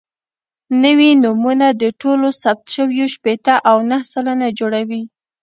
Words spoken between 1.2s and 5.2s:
نومونه د ټولو ثبت شویو شپېته او نهه سلنه جوړوي.